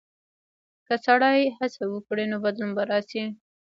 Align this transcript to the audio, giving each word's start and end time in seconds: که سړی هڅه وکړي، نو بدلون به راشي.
که 0.87 0.95
سړی 1.05 1.39
هڅه 1.57 1.83
وکړي، 1.89 2.23
نو 2.31 2.37
بدلون 2.43 2.71
به 2.77 2.83
راشي. 2.89 3.23